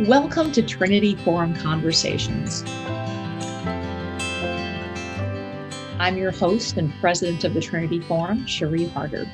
[0.00, 2.62] Welcome to Trinity Forum Conversations.
[5.98, 9.24] I'm your host and president of the Trinity Forum, Cherie Harder.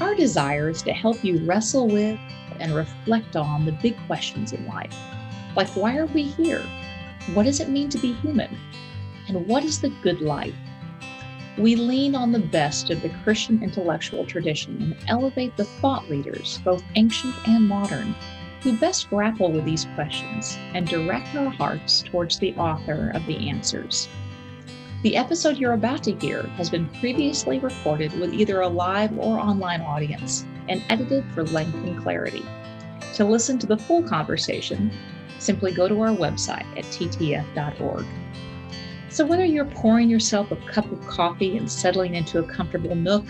[0.00, 2.20] Our desire is to help you wrestle with
[2.60, 4.94] and reflect on the big questions in life,
[5.56, 6.62] like why are we here?
[7.34, 8.56] What does it mean to be human?
[9.26, 10.54] And what is the good life?
[11.58, 16.60] We lean on the best of the Christian intellectual tradition and elevate the thought leaders,
[16.64, 18.14] both ancient and modern,
[18.62, 23.48] who best grapple with these questions and direct our hearts towards the author of the
[23.48, 24.08] answers.
[25.02, 29.38] The episode you're about to hear has been previously recorded with either a live or
[29.38, 32.44] online audience and edited for length and clarity.
[33.14, 34.90] To listen to the full conversation,
[35.38, 38.04] simply go to our website at ttf.org.
[39.08, 43.24] So, whether you're pouring yourself a cup of coffee and settling into a comfortable nook,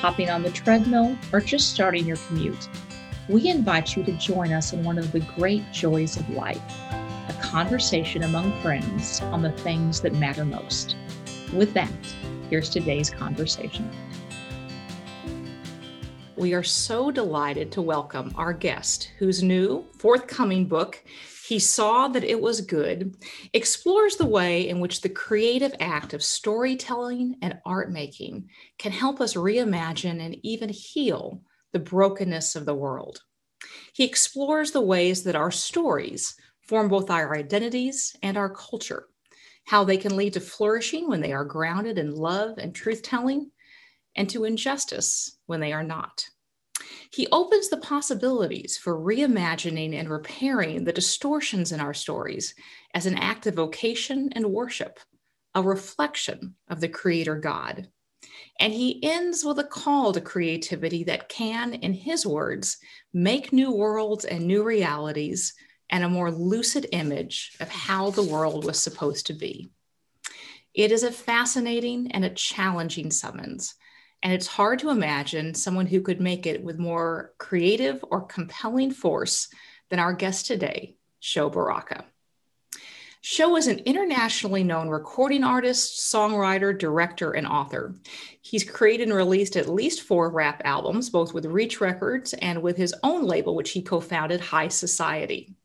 [0.00, 2.68] hopping on the treadmill, or just starting your commute,
[3.28, 6.62] we invite you to join us in one of the great joys of life
[7.28, 10.96] a conversation among friends on the things that matter most.
[11.52, 11.92] With that,
[12.48, 13.90] here's today's conversation.
[16.36, 21.04] We are so delighted to welcome our guest, whose new forthcoming book
[21.46, 23.16] he saw that it was good,
[23.52, 29.20] explores the way in which the creative act of storytelling and art making can help
[29.20, 33.22] us reimagine and even heal the brokenness of the world.
[33.92, 39.06] He explores the ways that our stories form both our identities and our culture,
[39.66, 43.50] how they can lead to flourishing when they are grounded in love and truth telling,
[44.14, 46.24] and to injustice when they are not.
[47.10, 52.54] He opens the possibilities for reimagining and repairing the distortions in our stories
[52.94, 55.00] as an act of vocation and worship,
[55.54, 57.88] a reflection of the Creator God.
[58.60, 62.78] And he ends with a call to creativity that can, in his words,
[63.12, 65.54] make new worlds and new realities
[65.90, 69.70] and a more lucid image of how the world was supposed to be.
[70.74, 73.74] It is a fascinating and a challenging summons
[74.22, 78.90] and it's hard to imagine someone who could make it with more creative or compelling
[78.90, 79.48] force
[79.90, 82.04] than our guest today, Sho Baraka.
[83.20, 87.94] Sho is an internationally known recording artist, songwriter, director, and author.
[88.42, 92.76] He's created and released at least four rap albums, both with Reach Records and with
[92.76, 95.56] his own label, which he co founded, High Society.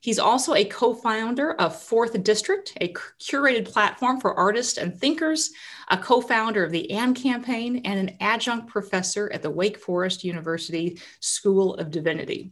[0.00, 5.50] He's also a co founder of Fourth District, a curated platform for artists and thinkers,
[5.88, 10.24] a co founder of the AND campaign, and an adjunct professor at the Wake Forest
[10.24, 12.50] University School of Divinity.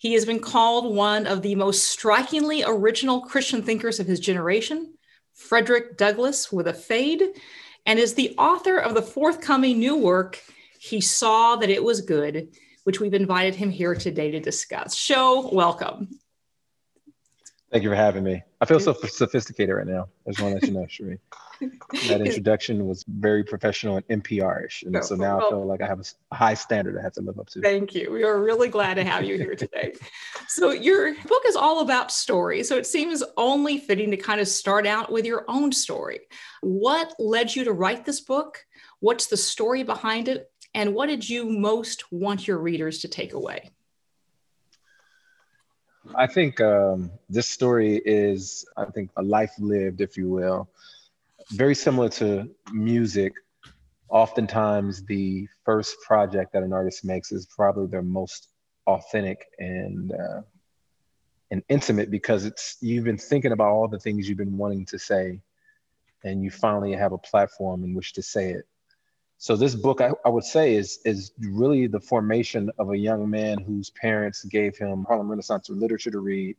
[0.00, 4.94] He has been called one of the most strikingly original Christian thinkers of his generation,
[5.34, 7.22] Frederick Douglass with a fade,
[7.84, 10.42] and is the author of the forthcoming new work,
[10.78, 12.48] He Saw That It Was Good,
[12.84, 14.94] which we've invited him here today to discuss.
[14.94, 16.08] Sho, welcome.
[17.70, 18.42] Thank you for having me.
[18.60, 20.08] I feel so sophisticated right now.
[20.26, 21.18] I just want to let you know, Cherie.
[22.08, 25.86] That introduction was very professional and NPR-ish, and so now well, I feel like I
[25.86, 27.60] have a high standard I have to live up to.
[27.60, 28.10] Thank you.
[28.10, 29.92] We are really glad to have you here today.
[30.48, 34.48] so your book is all about story, so it seems only fitting to kind of
[34.48, 36.20] start out with your own story.
[36.62, 38.64] What led you to write this book?
[39.00, 40.50] What's the story behind it?
[40.72, 43.70] And what did you most want your readers to take away?
[46.14, 50.68] I think um, this story is, I think, a life lived, if you will.
[51.52, 53.34] Very similar to music.
[54.08, 58.48] Oftentimes, the first project that an artist makes is probably their most
[58.86, 60.40] authentic and uh,
[61.52, 64.98] and intimate because it's you've been thinking about all the things you've been wanting to
[64.98, 65.40] say,
[66.24, 68.66] and you finally have a platform in which to say it.
[69.40, 73.30] So this book, I, I, would say, is is really the formation of a young
[73.30, 76.56] man whose parents gave him Harlem Renaissance literature to read,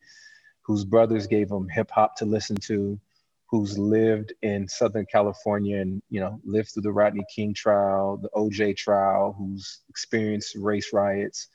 [0.64, 3.00] whose brothers gave him hip hop to listen to,
[3.46, 8.30] who's lived in Southern California and you know lived through the Rodney King trial, the
[8.30, 11.50] OJ trial, who's experienced race riots,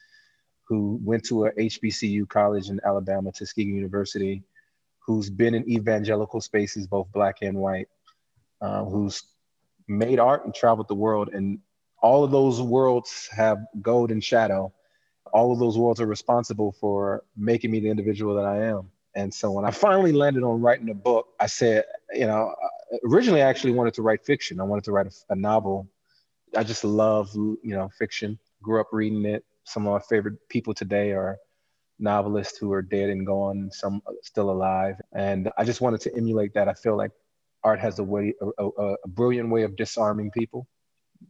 [0.63, 4.45] who went to a HBCU college in Alabama, Tuskegee University,
[5.01, 7.89] who's been in evangelical spaces, both black and white,
[8.61, 9.25] uh, who's
[9.88, 11.30] made art and traveled the world.
[11.33, 11.60] And
[12.03, 14.72] all of those worlds have gold and shadow.
[15.33, 18.91] All of those worlds are responsible for making me the individual that I am.
[19.15, 22.54] And so when I finally landed on writing a book, I said, you know,
[23.04, 24.60] originally I actually wanted to write fiction.
[24.60, 25.88] I wanted to write a, a novel.
[26.56, 28.38] I just love, you know, fiction.
[28.62, 29.44] Grew up reading it.
[29.65, 31.38] Some of my favorite people today are
[31.98, 34.97] novelists who are dead and gone, some still alive.
[35.12, 36.68] And I just wanted to emulate that.
[36.68, 37.10] I feel like
[37.63, 40.67] art has a way, a, a, a brilliant way of disarming people,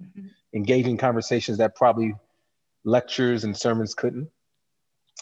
[0.02, 0.26] mm-hmm.
[0.54, 2.14] engaging conversations that probably
[2.84, 4.28] lectures and sermons couldn't.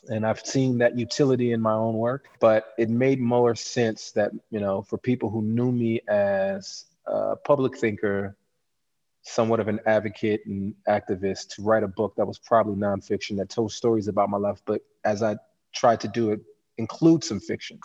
[0.09, 2.27] and I've seen that utility in my own work.
[2.41, 7.37] But it made more sense that you know, for people who knew me as a
[7.37, 8.37] public thinker,
[9.23, 13.49] somewhat of an advocate and activist, to write a book that was probably nonfiction that
[13.49, 15.37] told stories about my life, but as I
[15.75, 16.41] tried to do it,
[16.77, 17.79] include some fiction.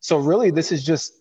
[0.00, 1.14] So really, this is just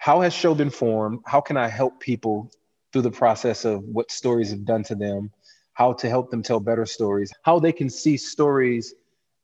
[0.00, 1.20] how has Sho been formed?
[1.26, 2.50] How can I help people
[2.90, 5.30] through the process of what stories have done to them?
[5.74, 7.30] How to help them tell better stories?
[7.42, 8.94] How they can see stories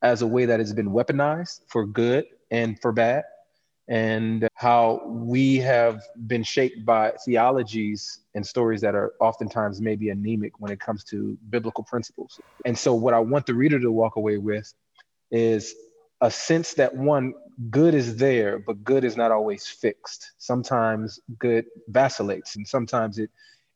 [0.00, 3.24] as a way that has been weaponized for good and for bad,
[3.88, 10.58] and how we have been shaped by theologies and stories that are oftentimes maybe anemic
[10.58, 12.40] when it comes to biblical principles.
[12.64, 14.72] And so, what I want the reader to walk away with
[15.30, 15.74] is
[16.20, 17.34] a sense that one,
[17.70, 20.32] good is there, but good is not always fixed.
[20.38, 23.30] Sometimes good vacillates, and sometimes it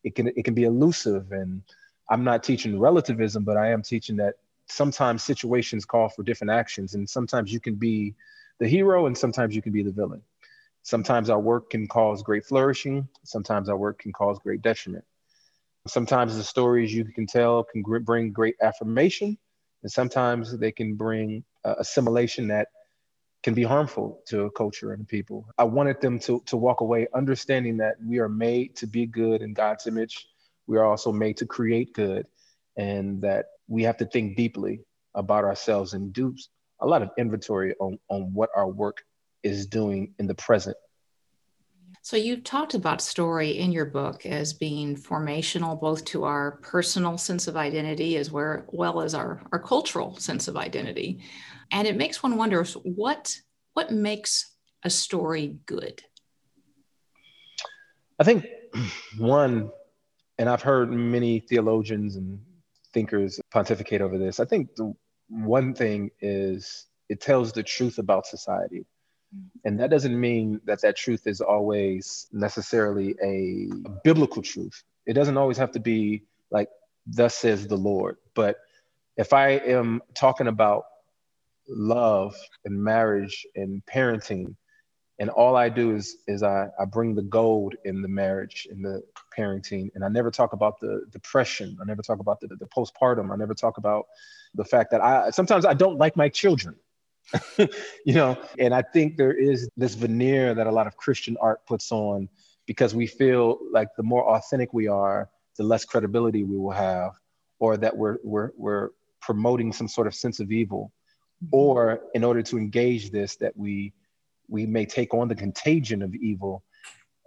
[0.05, 1.33] it can it can be elusive.
[1.33, 1.63] And
[2.09, 6.95] I'm not teaching relativism, but I am teaching that sometimes situations call for different actions,
[6.95, 8.15] and sometimes you can be
[8.59, 10.23] the hero, and sometimes you can be the villain.
[10.83, 13.07] Sometimes our work can cause great flourishing.
[13.25, 15.05] Sometimes our work can cause great detriment.
[15.87, 19.37] Sometimes the stories you can tell can bring great affirmation,
[19.83, 22.69] and sometimes they can bring uh, assimilation that
[23.43, 25.47] can be harmful to a culture and people.
[25.57, 29.41] I wanted them to, to walk away understanding that we are made to be good
[29.41, 30.27] in God's image.
[30.67, 32.27] We are also made to create good,
[32.77, 34.81] and that we have to think deeply
[35.15, 36.35] about ourselves and do
[36.81, 39.03] a lot of inventory on, on what our work
[39.43, 40.77] is doing in the present
[42.03, 47.19] so you talked about story in your book as being formational both to our personal
[47.19, 51.21] sense of identity as well as our, our cultural sense of identity.
[51.71, 53.37] And it makes one wonder what
[53.75, 56.03] what makes a story good?
[58.19, 58.45] I think
[59.19, 59.71] one,
[60.39, 62.41] and I've heard many theologians and
[62.93, 64.41] thinkers pontificate over this.
[64.41, 64.93] I think the
[65.29, 68.85] one thing is it tells the truth about society.
[69.65, 73.69] And that doesn't mean that that truth is always necessarily a
[74.03, 74.83] biblical truth.
[75.07, 76.69] It doesn't always have to be like,
[77.07, 78.17] thus says the Lord.
[78.35, 78.59] But
[79.17, 80.85] if I am talking about
[81.69, 82.35] love
[82.65, 84.57] and marriage and parenting,
[85.19, 88.81] and all I do is is I, I bring the gold in the marriage in
[88.81, 89.03] the
[89.37, 91.77] parenting, and I never talk about the depression.
[91.81, 93.31] I never talk about the, the postpartum.
[93.31, 94.07] I never talk about
[94.55, 96.75] the fact that I sometimes I don't like my children.
[97.59, 101.65] you know, and I think there is this veneer that a lot of Christian art
[101.67, 102.29] puts on
[102.67, 107.13] because we feel like the more authentic we are, the less credibility we will have,
[107.59, 108.91] or that we're we're we're
[109.21, 110.93] promoting some sort of sense of evil,
[111.45, 111.49] mm-hmm.
[111.53, 113.93] or in order to engage this, that we
[114.49, 116.63] we may take on the contagion of evil.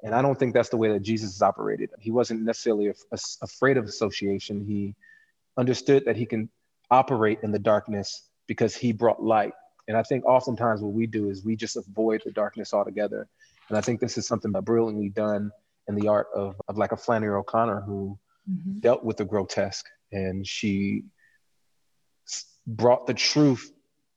[0.04, 1.90] And I don't think that's the way that Jesus operated.
[2.00, 4.66] He wasn't necessarily af- afraid of association.
[4.66, 4.96] He
[5.56, 6.50] understood that he can
[6.92, 9.54] operate in the darkness because he brought light
[9.88, 13.28] and I think oftentimes what we do is we just avoid the darkness altogether.
[13.70, 15.52] And I think this is something brilliantly done
[15.88, 18.18] in the art of, of like a Flannery O'Connor who
[18.50, 18.80] mm-hmm.
[18.80, 21.04] dealt with the grotesque and she
[22.66, 23.72] brought the truth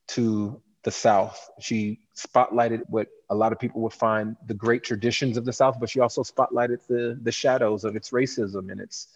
[0.09, 1.49] to the South.
[1.59, 5.77] She spotlighted what a lot of people would find the great traditions of the South,
[5.81, 9.09] but she also spotlighted the, the shadows of its racism and its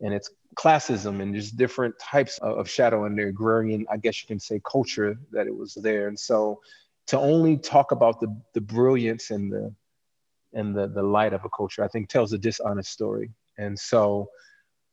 [0.00, 4.22] and its classism and just different types of, of shadow and the agrarian, I guess
[4.22, 6.08] you can say, culture that it was there.
[6.08, 6.60] And so
[7.08, 9.74] to only talk about the, the brilliance and the
[10.52, 13.30] and the, the light of a culture, I think tells a dishonest story.
[13.56, 14.30] And so,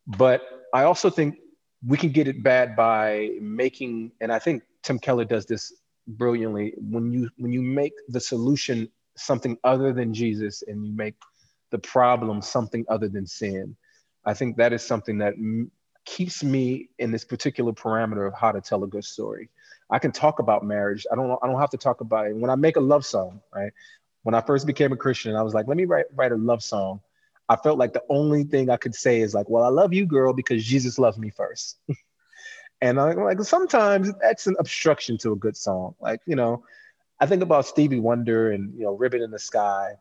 [0.06, 1.40] but I also think
[1.86, 5.74] we can get it bad by making, and I think Tim Keller does this
[6.08, 11.16] brilliantly, when you when you make the solution something other than Jesus and you make
[11.72, 13.76] the problem something other than sin
[14.28, 15.72] I think that is something that m-
[16.06, 19.50] keeps me in this particular parameter of how to tell a good story.
[19.90, 21.06] I can talk about marriage.
[21.12, 21.40] I don't.
[21.42, 22.36] I don't have to talk about it.
[22.36, 23.72] When I make a love song, right?
[24.24, 26.62] When I first became a Christian, I was like, let me write write a love
[26.62, 27.00] song.
[27.48, 30.06] I felt like the only thing I could say is like, well, I love you,
[30.06, 31.78] girl, because Jesus loves me first.
[32.82, 35.96] and I'm like, sometimes that's an obstruction to a good song.
[36.02, 36.66] Like, you know,
[37.22, 39.94] I think about Stevie Wonder and you know, Ribbon in the Sky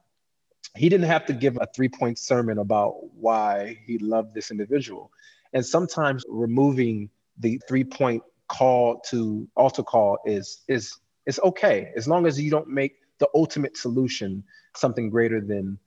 [0.75, 5.11] he didn't have to give a three point sermon about why he loved this individual.
[5.53, 12.07] And sometimes removing the three point call to altar call is is is okay as
[12.07, 14.45] long as you don't make the ultimate solution
[14.75, 15.79] something greater than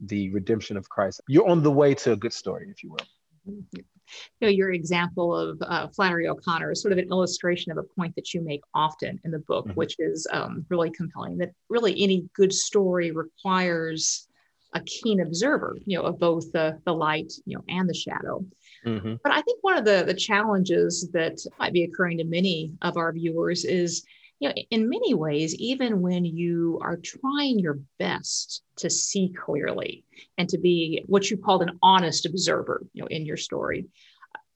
[0.00, 1.20] the redemption of Christ.
[1.28, 3.06] You're on the way to a good story, if you will.
[3.44, 3.84] You
[4.40, 8.14] know, your example of uh, Flannery O'Connor is sort of an illustration of a point
[8.14, 9.74] that you make often in the book, mm-hmm.
[9.74, 11.36] which is um, really compelling.
[11.38, 14.27] That really any good story requires
[14.74, 18.44] a keen observer, you know, of both the, the light, you know, and the shadow.
[18.84, 19.14] Mm-hmm.
[19.22, 22.96] But I think one of the, the challenges that might be occurring to many of
[22.96, 24.04] our viewers is,
[24.40, 30.04] you know, in many ways, even when you are trying your best to see clearly
[30.36, 33.86] and to be what you called an honest observer, you know, in your story,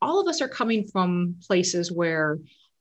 [0.00, 2.38] all of us are coming from places where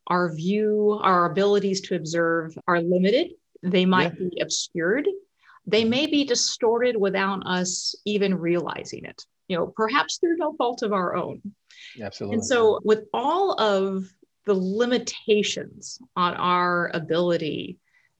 [0.07, 3.31] our view, our abilities to observe are limited.
[3.63, 4.29] They might yeah.
[4.29, 5.07] be obscured.
[5.65, 5.89] They mm-hmm.
[5.89, 10.94] may be distorted without us even realizing it you know, perhaps through no fault of
[10.94, 11.41] our own.
[12.01, 12.36] Absolutely.
[12.36, 14.06] And so, with all of
[14.46, 17.77] the limitations on our ability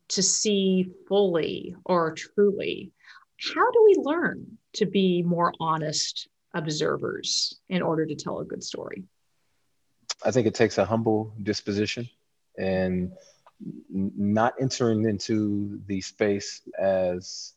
[0.10, 2.92] to see fully or truly,
[3.56, 8.62] how do we learn to be more honest observers in order to tell a good
[8.62, 9.06] story?
[10.26, 12.10] I think it takes a humble disposition
[12.58, 13.14] and
[13.90, 17.54] not entering into the space as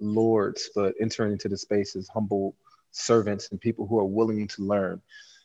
[0.00, 2.54] lords, but entering into the space as humble
[2.90, 5.00] servants and people who are willing to learn.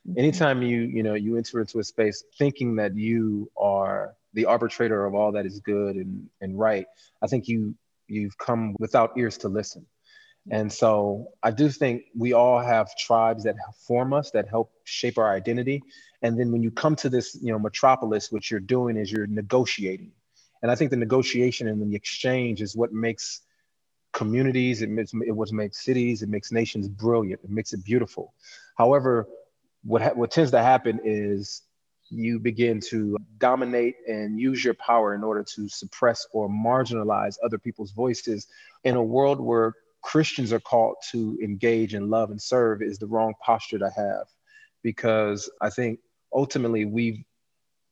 [0.07, 0.19] Mm-hmm.
[0.19, 5.05] Anytime you, you know, you enter into a space thinking that you are the arbitrator
[5.05, 6.86] of all that is good and, and right,
[7.22, 7.75] I think you
[8.07, 9.86] you've come without ears to listen.
[10.52, 13.56] And so I do think we all have tribes that
[13.88, 15.82] form us, that help shape our identity.
[16.22, 19.28] And then when you come to this, you know, metropolis, what you're doing is you're
[19.28, 20.12] negotiating.
[20.62, 23.42] And I think the negotiation and the exchange is what makes
[24.14, 28.34] communities, it makes it what makes cities, it makes nations brilliant, it makes it beautiful.
[28.78, 29.28] However,
[29.84, 31.64] what ha- what tends to happen is
[32.10, 37.58] you begin to dominate and use your power in order to suppress or marginalize other
[37.58, 38.48] people's voices
[38.84, 43.07] in a world where Christians are called to engage and love and serve is the
[43.07, 44.27] wrong posture to have
[44.83, 46.00] because I think
[46.33, 47.24] ultimately we've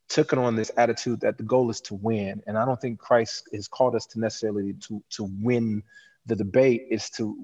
[0.08, 3.48] taken on this attitude that the goal is to win and I don't think Christ
[3.52, 5.82] has called us to necessarily to to win
[6.26, 7.36] the debate is to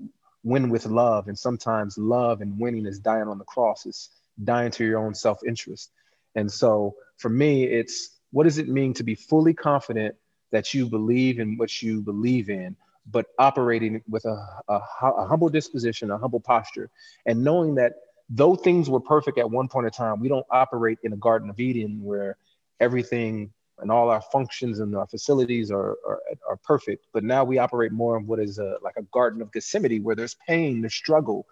[0.44, 1.28] win with love.
[1.28, 4.10] And sometimes love and winning is dying on the cross, it's
[4.42, 5.90] dying to your own self interest.
[6.34, 10.14] And so for me, it's what does it mean to be fully confident
[10.50, 12.76] that you believe in what you believe in,
[13.10, 16.90] but operating with a, a, a humble disposition, a humble posture,
[17.26, 17.94] and knowing that
[18.28, 21.48] though things were perfect at one point in time, we don't operate in a Garden
[21.50, 22.36] of Eden where
[22.80, 27.06] everything and all our functions and our facilities are, are, are perfect.
[27.12, 30.16] But now we operate more of what is a, like a garden of Gethsemane where
[30.16, 31.46] there's pain, there's struggle.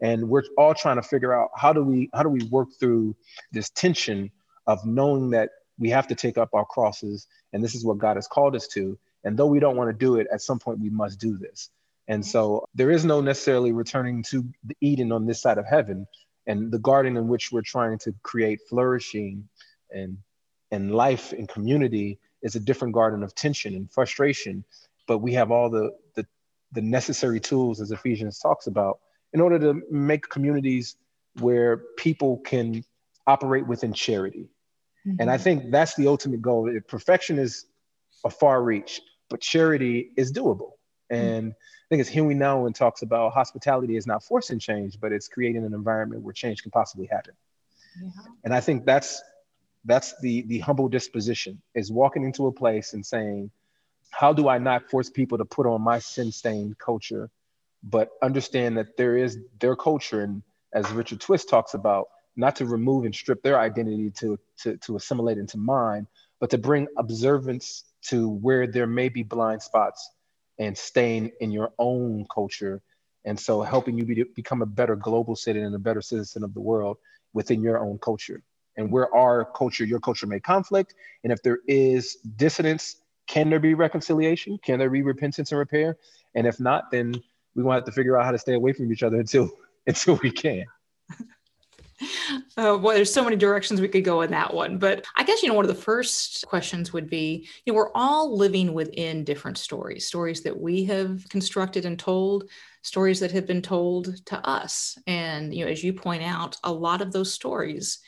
[0.00, 3.16] And we're all trying to figure out how do we how do we work through
[3.52, 4.30] this tension
[4.66, 8.16] of knowing that we have to take up our crosses and this is what God
[8.16, 8.98] has called us to.
[9.24, 11.70] And though we don't want to do it, at some point we must do this.
[12.06, 16.06] And so there is no necessarily returning to the Eden on this side of heaven
[16.48, 19.48] and the garden in which we're trying to create flourishing
[19.92, 20.18] and
[20.70, 24.64] and life and community is a different garden of tension and frustration
[25.06, 26.26] but we have all the, the
[26.72, 28.98] the necessary tools as ephesians talks about
[29.32, 30.96] in order to make communities
[31.40, 32.82] where people can
[33.26, 34.48] operate within charity
[35.06, 35.16] mm-hmm.
[35.20, 35.44] and i mm-hmm.
[35.44, 37.66] think that's the ultimate goal perfection is
[38.24, 40.72] a far reach but charity is doable
[41.10, 41.48] and mm-hmm.
[41.50, 45.64] i think it's Henri Nouwen talks about hospitality is not forcing change but it's creating
[45.64, 47.34] an environment where change can possibly happen
[48.02, 48.10] yeah.
[48.44, 49.22] and i think that's
[49.84, 53.50] that's the the humble disposition is walking into a place and saying
[54.10, 57.30] how do i not force people to put on my sin stained culture
[57.82, 62.66] but understand that there is their culture and as Richard Twiss talks about not to
[62.66, 66.06] remove and strip their identity to to, to assimilate into mine
[66.40, 70.10] but to bring observance to where there may be blind spots
[70.58, 72.82] and staying in your own culture
[73.24, 76.54] and so helping you be, become a better global citizen and a better citizen of
[76.54, 76.96] the world
[77.32, 78.42] within your own culture
[78.76, 80.94] and where our culture, your culture may conflict.
[81.24, 84.58] And if there is dissonance, can there be reconciliation?
[84.64, 85.98] Can there be repentance and repair?
[86.34, 87.14] And if not, then
[87.54, 89.50] we're gonna have to figure out how to stay away from each other until
[89.86, 90.64] until we can.
[92.56, 94.78] Oh boy, there's so many directions we could go in that one.
[94.78, 97.92] But I guess, you know, one of the first questions would be, you know, we're
[97.94, 102.50] all living within different stories, stories that we have constructed and told,
[102.82, 104.98] stories that have been told to us.
[105.06, 107.98] And, you know, as you point out, a lot of those stories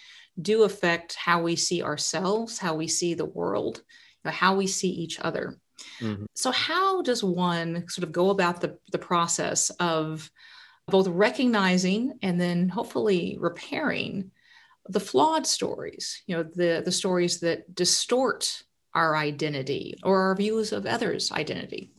[0.40, 4.66] do affect how we see ourselves, how we see the world, you know, how we
[4.66, 5.58] see each other.
[6.00, 6.24] Mm-hmm.
[6.34, 10.30] So, how does one sort of go about the, the process of
[10.90, 14.30] both recognizing and then hopefully repairing
[14.88, 20.72] the flawed stories, you know, the, the stories that distort our identity or our views
[20.72, 21.92] of others' identity?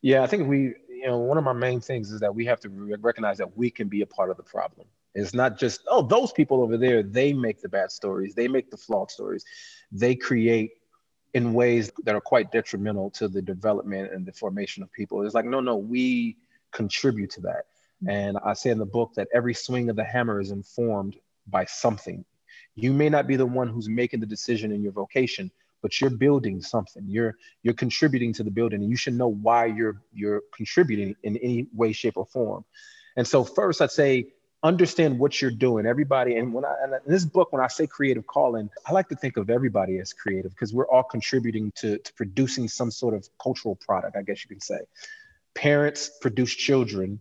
[0.00, 2.60] Yeah, I think we, you know, one of my main things is that we have
[2.60, 2.68] to
[3.00, 4.86] recognize that we can be a part of the problem.
[5.14, 8.70] It's not just, oh, those people over there, they make the bad stories, they make
[8.70, 9.44] the flawed stories.
[9.90, 10.70] They create
[11.34, 15.24] in ways that are quite detrimental to the development and the formation of people.
[15.24, 16.38] It's like, no, no, we
[16.72, 17.66] contribute to that.
[18.08, 21.16] And I say in the book that every swing of the hammer is informed
[21.46, 22.24] by something.
[22.74, 25.50] You may not be the one who's making the decision in your vocation,
[25.82, 27.04] but you're building something.
[27.06, 31.36] You're you're contributing to the building, and you should know why you're you're contributing in
[31.38, 32.64] any way, shape, or form.
[33.16, 34.28] And so, first, I'd say
[34.62, 35.86] understand what you're doing.
[35.86, 39.08] Everybody, and when I and in this book, when I say creative calling, I like
[39.08, 43.14] to think of everybody as creative because we're all contributing to, to producing some sort
[43.14, 44.78] of cultural product, I guess you can say.
[45.54, 47.18] Parents produce children,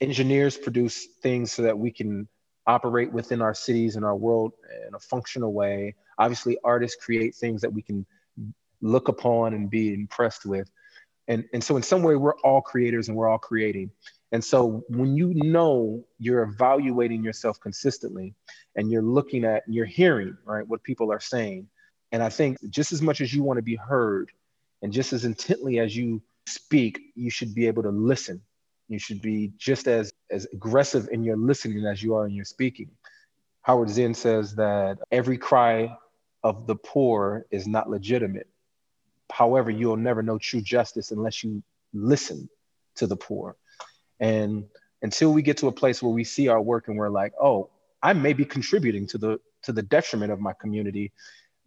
[0.00, 2.28] engineers produce things so that we can
[2.66, 4.52] operate within our cities and our world
[4.88, 5.94] in a functional way.
[6.18, 8.06] Obviously, artists create things that we can
[8.80, 10.70] look upon and be impressed with.
[11.26, 13.90] And, and so in some way, we're all creators and we're all creating.
[14.32, 18.34] And so when you know you're evaluating yourself consistently
[18.76, 21.68] and you're looking at, and you're hearing, right, what people are saying.
[22.12, 24.30] And I think just as much as you want to be heard
[24.82, 28.42] and just as intently as you speak, you should be able to listen.
[28.88, 32.44] You should be just as, as aggressive in your listening as you are in your
[32.44, 32.90] speaking.
[33.62, 35.96] Howard Zinn says that every cry
[36.42, 38.48] of the poor is not legitimate.
[39.30, 41.62] However, you'll never know true justice unless you
[41.94, 42.48] listen
[42.96, 43.56] to the poor.
[44.20, 44.66] And
[45.00, 47.70] until we get to a place where we see our work and we're like, oh,
[48.02, 51.10] I may be contributing to the to the detriment of my community,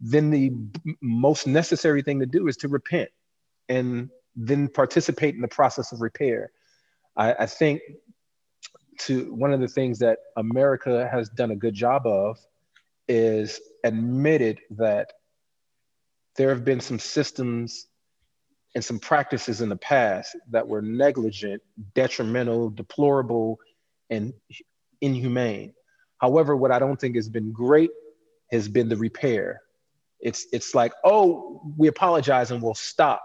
[0.00, 0.52] then the
[1.00, 3.10] most necessary thing to do is to repent
[3.68, 6.52] and then participate in the process of repair.
[7.18, 7.82] I, I think
[9.00, 12.38] to one of the things that America has done a good job of
[13.08, 15.12] is admitted that
[16.36, 17.86] there have been some systems
[18.74, 21.62] and some practices in the past that were negligent,
[21.94, 23.58] detrimental, deplorable,
[24.10, 24.32] and
[25.00, 25.74] inhumane.
[26.18, 27.90] However, what I don't think has been great
[28.52, 29.62] has been the repair.
[30.20, 33.24] It's it's like, oh, we apologize and we'll stop.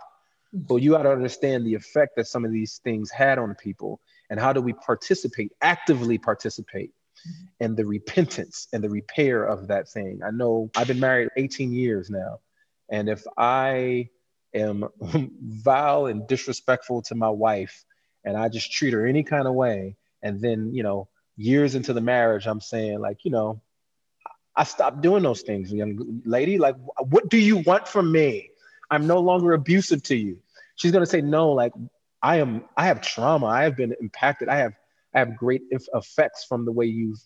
[0.54, 4.00] But you got to understand the effect that some of these things had on people,
[4.30, 6.92] and how do we participate, actively participate
[7.60, 10.22] in the repentance and the repair of that thing.
[10.26, 12.40] I know I've been married 18 years now,
[12.90, 14.10] and if I
[14.54, 14.88] am
[15.42, 17.86] vile and disrespectful to my wife
[18.24, 19.98] and I just treat her any kind of way.
[20.22, 23.62] And then, you know, years into the marriage, I'm saying, like, you know,
[24.56, 26.58] I stopped doing those things, young lady.
[26.58, 28.52] Like, what do you want from me?
[28.90, 30.38] I'm no longer abusive to you.
[30.76, 31.74] She's gonna say, no, like,
[32.22, 33.48] I am, I have trauma.
[33.48, 34.50] I have been impacted.
[34.50, 34.74] I have,
[35.14, 37.20] I have great effects from the way you've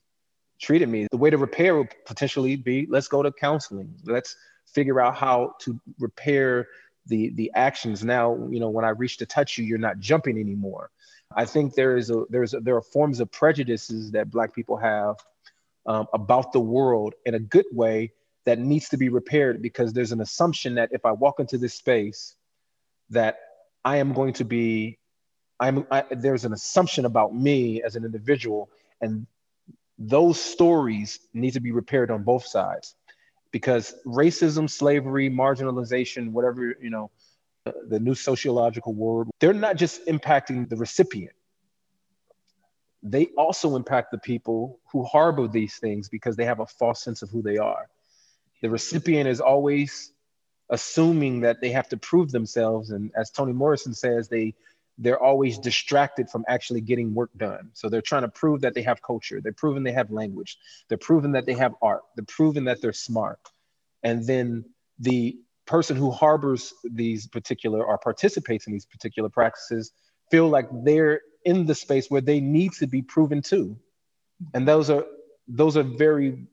[0.60, 1.08] treated me.
[1.12, 3.94] The way to repair would potentially be, let's go to counseling.
[4.06, 6.68] Let's figure out how to repair
[7.08, 10.38] the the actions now you know when i reach to touch you you're not jumping
[10.38, 10.92] anymore
[11.36, 14.78] i think there is a there's a, there are forms of prejudices that black people
[14.78, 15.16] have
[15.86, 18.12] um, about the world in a good way
[18.46, 21.74] that needs to be repaired because there's an assumption that if i walk into this
[21.74, 22.36] space
[23.10, 23.40] that
[23.84, 24.98] i am going to be
[25.60, 28.70] i'm I, there's an assumption about me as an individual
[29.02, 29.28] and
[29.98, 32.96] those stories need to be repaired on both sides
[33.52, 37.10] because racism, slavery, marginalization, whatever, you know,
[37.66, 41.34] uh, the new sociological word, they're not just impacting the recipient.
[43.04, 47.22] They also impact the people who harbor these things because they have a false sense
[47.22, 47.88] of who they are.
[48.62, 50.12] The recipient is always
[50.70, 52.92] assuming that they have to prove themselves.
[52.92, 54.56] And as Toni Morrison says, they
[55.00, 57.70] they're always distracted from actually getting work done.
[57.74, 59.40] So they're trying to prove that they have culture.
[59.42, 60.58] They're proving they have language.
[60.88, 62.02] They're proving that they have art.
[62.16, 63.40] They're proving that they're smart.
[64.02, 64.66] And then
[64.98, 69.92] the person who harbors these particular or participates in these particular practices
[70.32, 73.78] feel like they're in the space where they need to be proven to.
[74.54, 75.06] And those are
[75.48, 76.48] those are very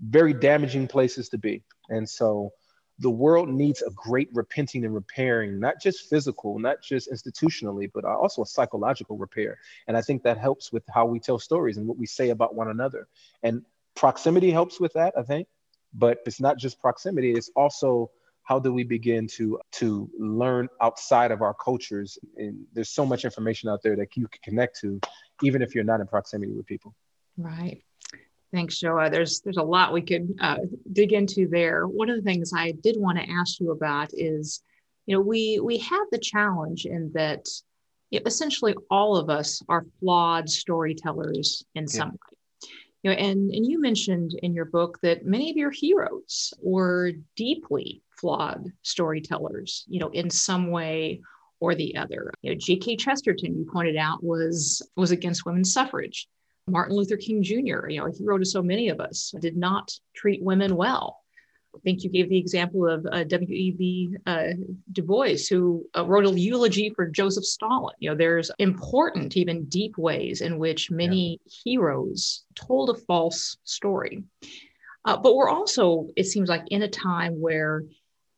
[0.00, 1.64] very damaging places to be.
[1.88, 2.52] And so
[2.98, 8.04] the world needs a great repenting and repairing, not just physical, not just institutionally, but
[8.04, 9.58] also a psychological repair.
[9.86, 12.54] And I think that helps with how we tell stories and what we say about
[12.54, 13.06] one another.
[13.42, 13.62] And
[13.94, 15.46] proximity helps with that, I think.
[15.92, 18.10] But it's not just proximity, it's also
[18.46, 23.24] how do we begin to to learn outside of our cultures and there's so much
[23.24, 25.00] information out there that you can connect to
[25.42, 26.94] even if you're not in proximity with people
[27.36, 27.82] right
[28.56, 29.10] Thanks, Sho.
[29.10, 30.56] There's there's a lot we could uh,
[30.90, 31.86] dig into there.
[31.86, 34.62] One of the things I did want to ask you about is,
[35.04, 37.44] you know, we we have the challenge in that
[38.08, 41.88] you know, essentially all of us are flawed storytellers in yeah.
[41.90, 42.70] some way.
[43.02, 47.12] You know, and and you mentioned in your book that many of your heroes were
[47.36, 49.84] deeply flawed storytellers.
[49.86, 51.20] You know, in some way
[51.60, 52.32] or the other.
[52.40, 52.96] You know, G.K.
[52.96, 56.26] Chesterton, you pointed out, was was against women's suffrage.
[56.68, 59.92] Martin Luther King Jr., you know, he wrote to so many of us, did not
[60.14, 61.20] treat women well.
[61.74, 64.16] I think you gave the example of uh, W.E.B.
[64.26, 64.48] Uh,
[64.92, 67.94] Du Bois, who uh, wrote a eulogy for Joseph Stalin.
[67.98, 71.52] You know, there's important, even deep ways in which many yeah.
[71.64, 74.24] heroes told a false story.
[75.04, 77.84] Uh, but we're also, it seems like, in a time where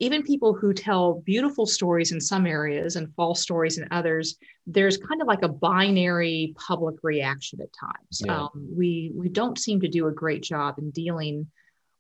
[0.01, 4.97] even people who tell beautiful stories in some areas and false stories in others, there's
[4.97, 8.23] kind of like a binary public reaction at times.
[8.25, 8.43] Yeah.
[8.43, 11.49] Um, we we don't seem to do a great job in dealing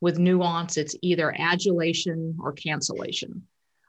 [0.01, 0.77] with nuance.
[0.77, 3.43] It's either adulation or cancellation.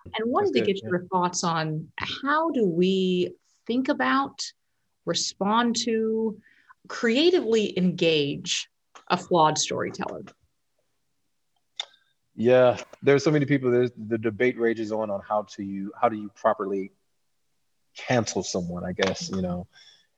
[0.05, 0.89] And wanted to get yeah.
[0.89, 3.33] your thoughts on how do we
[3.67, 4.41] think about,
[5.05, 6.39] respond to,
[6.87, 8.69] creatively engage
[9.09, 10.23] a flawed storyteller.
[12.39, 13.69] Yeah, there's so many people.
[13.69, 16.93] There's the debate rages on on how to you how do you properly
[17.97, 18.85] cancel someone.
[18.85, 19.67] I guess you know,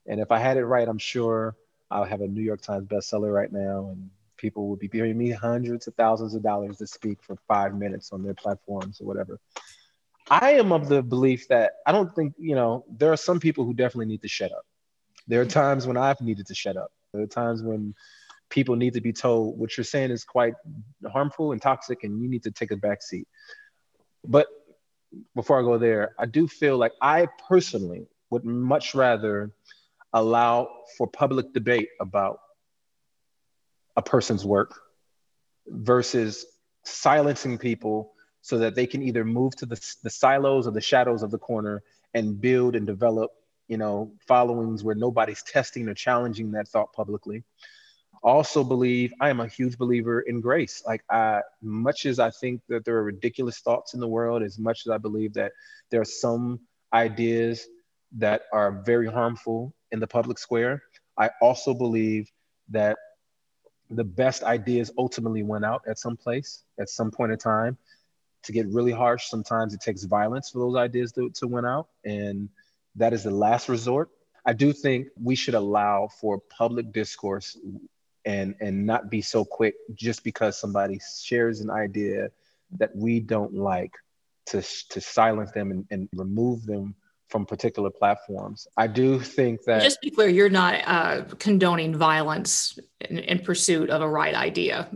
[0.06, 1.56] and if I had it right, I'm sure
[1.90, 5.32] I'll have a New York Times bestseller right now, and people would be paying me
[5.32, 9.40] hundreds of thousands of dollars to speak for five minutes on their platforms or whatever.
[10.30, 13.66] I am of the belief that I don't think you know there are some people
[13.66, 14.68] who definitely need to shut up.
[15.28, 16.92] There are times when I've needed to shut up.
[17.14, 17.96] There are times when
[18.52, 20.54] people need to be told what you're saying is quite
[21.12, 23.28] harmful and toxic and you need to take a back seat.
[24.24, 24.48] But
[25.36, 29.52] before I go there, I do feel like I personally would much rather
[30.14, 32.40] allow for public debate about
[33.98, 34.80] a person's work
[35.68, 36.46] versus
[36.84, 41.24] silencing people so that they can either move to the, the silos or the shadows
[41.24, 41.84] of the corner
[42.14, 43.32] and build and develop
[43.68, 47.44] you know followings where nobody's testing or challenging that thought publicly
[48.24, 50.84] also believe I am a huge believer in grace.
[50.86, 54.60] Like I, much as I think that there are ridiculous thoughts in the world, as
[54.60, 55.54] much as I believe that
[55.90, 56.60] there are some
[56.94, 57.68] ideas
[58.18, 60.84] that are very harmful in the public square,
[61.18, 62.30] I also believe
[62.70, 62.98] that
[63.90, 67.78] the best ideas ultimately went out at some place at some point in time.
[68.46, 71.90] To get really harsh, sometimes it takes violence for those ideas to, to win out.
[72.04, 72.50] And
[72.96, 74.10] that is the last resort.
[74.44, 77.56] I do think we should allow for public discourse
[78.26, 82.30] and and not be so quick just because somebody shares an idea
[82.78, 83.94] that we don't like
[84.48, 86.96] to to silence them and, and remove them
[87.30, 88.68] from particular platforms.
[88.76, 92.78] I do think that just be clear, you're not uh, condoning violence
[93.10, 94.90] in, in, pursuit of a right idea.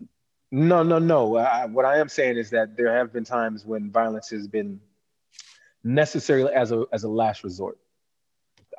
[0.51, 1.37] No, no, no.
[1.37, 4.81] I, what I am saying is that there have been times when violence has been
[5.83, 7.77] necessary as a as a last resort.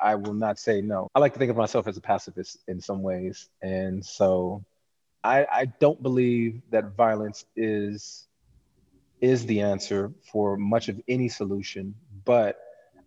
[0.02, 1.08] I will not say no.
[1.14, 3.48] I like to think of myself as a pacifist in some ways.
[3.62, 4.64] And so
[5.22, 8.26] I, I don't believe that violence is
[9.20, 12.58] is the answer for much of any solution, but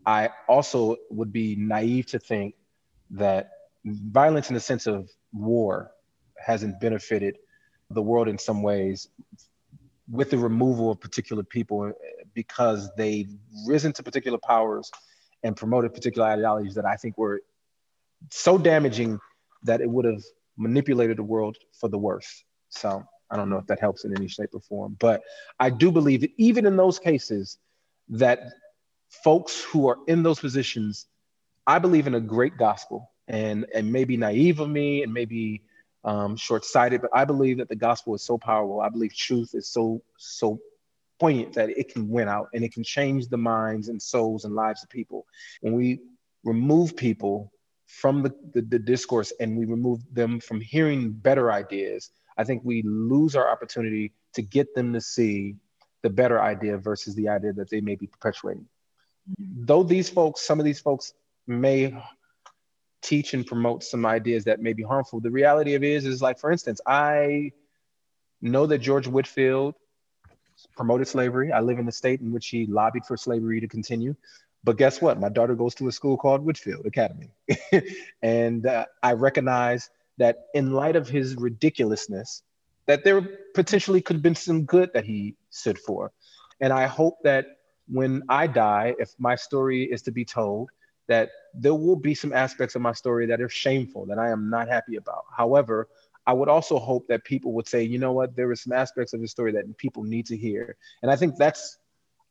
[0.05, 2.55] I also would be naive to think
[3.11, 3.51] that
[3.85, 5.91] violence in the sense of war
[6.37, 7.37] hasn't benefited
[7.91, 9.07] the world in some ways
[10.09, 11.91] with the removal of particular people eh,
[12.33, 13.29] because they've
[13.67, 14.91] risen to particular powers
[15.43, 17.41] and promoted particular ideologies that I think were
[18.31, 19.19] so damaging
[19.63, 20.23] that it would have
[20.57, 22.43] manipulated the world for the worse.
[22.69, 25.21] So I don't know if that helps in any shape or form, but
[25.59, 27.57] I do believe that even in those cases,
[28.09, 28.39] that
[29.23, 31.05] folks who are in those positions,
[31.65, 35.61] I believe in a great gospel, and and maybe naive of me, and maybe
[36.03, 38.81] um, short-sighted, but I believe that the gospel is so powerful.
[38.81, 40.59] I believe truth is so so
[41.19, 44.55] poignant that it can win out and it can change the minds and souls and
[44.55, 45.25] lives of people.
[45.61, 46.01] When we
[46.43, 47.51] remove people
[47.87, 52.61] from the, the, the, discourse and we remove them from hearing better ideas, I think
[52.63, 55.55] we lose our opportunity to get them to see
[56.01, 58.67] the better idea versus the idea that they may be perpetuating.
[59.29, 59.65] Mm-hmm.
[59.65, 61.13] Though these folks, some of these folks
[61.47, 62.01] may
[63.01, 66.21] teach and promote some ideas that may be harmful, the reality of it is, is
[66.21, 67.51] like, for instance, I
[68.41, 69.75] know that George Whitefield
[70.75, 71.51] promoted slavery.
[71.51, 74.15] I live in the state in which he lobbied for slavery to continue.
[74.63, 75.19] But guess what?
[75.19, 77.31] My daughter goes to a school called Whitefield Academy.
[78.21, 82.43] and uh, I recognize that in light of his ridiculousness,
[82.85, 83.21] that there
[83.55, 86.11] potentially could have been some good that he stood for.
[86.59, 87.45] And I hope that
[87.87, 90.69] when I die, if my story is to be told,
[91.07, 94.49] that there will be some aspects of my story that are shameful, that I am
[94.49, 95.25] not happy about.
[95.35, 95.87] However,
[96.29, 99.13] I would also hope that people would say, you know what, there are some aspects
[99.13, 100.77] of the story that people need to hear.
[101.01, 101.79] And I think that's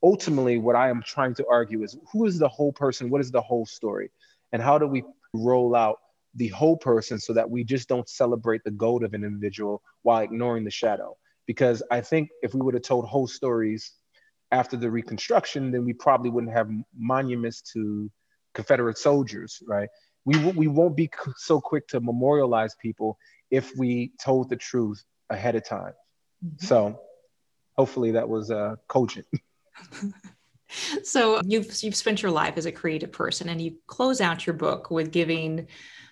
[0.04, 3.11] ultimately what I am trying to argue is who is the whole person?
[3.11, 4.12] What is the whole story?
[4.52, 5.02] And how do we
[5.34, 5.96] roll out
[6.37, 10.22] the whole person so that we just don't celebrate the gold of an individual while
[10.22, 11.16] ignoring the shadow?
[11.48, 13.94] Because I think if we would have told whole stories
[14.52, 18.08] after the Reconstruction, then we probably wouldn't have monuments to
[18.54, 19.88] Confederate soldiers, right?
[20.24, 23.18] We, we won't be so quick to memorialize people
[23.50, 25.92] if we told the truth ahead of time.
[26.44, 26.66] Mm-hmm.
[26.66, 27.00] So
[27.76, 29.26] hopefully that was uh, cogent.
[31.02, 34.54] so you've you've spent your life as a creative person, and you close out your
[34.54, 35.66] book with giving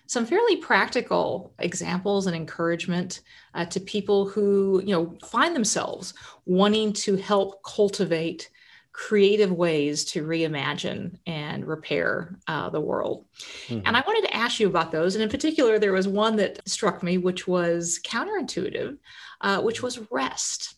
[0.07, 3.21] some fairly practical examples and encouragement
[3.53, 6.13] uh, to people who you know find themselves
[6.45, 8.49] wanting to help cultivate
[8.97, 13.25] creative ways to reimagine and repair uh, the world.
[13.67, 13.85] Mm-hmm.
[13.85, 15.13] And I wanted to ask you about those.
[15.13, 18.97] And in particular, there was one that struck me, which was counterintuitive,
[19.41, 20.77] uh, which was rest.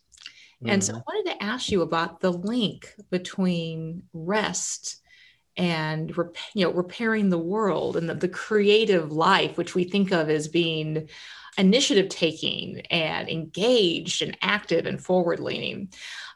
[0.62, 0.70] Mm-hmm.
[0.70, 1.00] And so mm-hmm.
[1.00, 4.98] I wanted to ask you about the link between rest
[5.56, 6.16] and
[6.54, 10.48] you know repairing the world and the, the creative life which we think of as
[10.48, 11.10] being
[11.58, 15.90] initiative taking and engaged and active and forward leaning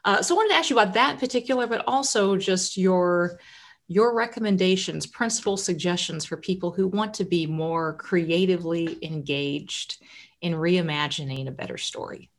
[0.04, 3.38] uh, so i wanted to ask you about that particular but also just your
[3.86, 10.02] your recommendations principal suggestions for people who want to be more creatively engaged
[10.40, 12.30] in reimagining a better story.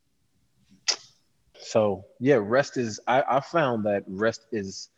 [1.58, 4.90] So yeah rest is i, I found that rest is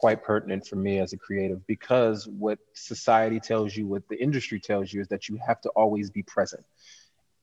[0.00, 4.58] quite pertinent for me as a creative because what society tells you, what the industry
[4.58, 6.64] tells you, is that you have to always be present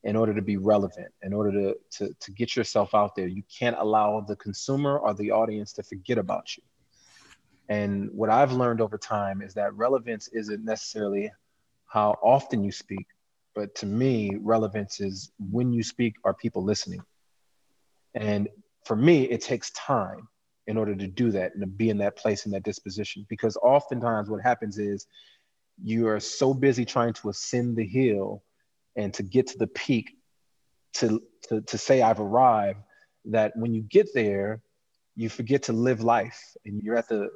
[0.04, 3.26] in order to be relevant, in order to, to, to get yourself out there.
[3.26, 6.62] You can't allow the consumer or the audience to forget about you.
[7.68, 11.30] And what I've learned over time is that relevance isn't necessarily
[11.86, 13.06] how often you speak,
[13.54, 17.02] but to me, relevance is when you speak, are people listening?
[18.14, 18.48] And
[18.84, 20.28] for me, it takes time
[20.66, 23.26] in order to do that and to be in that place in that disposition.
[23.28, 25.06] Because oftentimes what happens is
[25.82, 28.42] you are so busy trying to ascend the hill
[28.98, 30.10] and to get to the peak
[30.94, 32.80] to, to, to say I've arrived
[33.26, 34.60] that when you get there,
[35.14, 37.30] you forget to live life and you're at the,